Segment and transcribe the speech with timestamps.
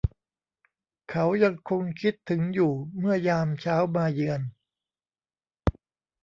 [1.11, 4.41] เขายังคงคิดถึงอยู่เมื่อยามเช้ามาเยือน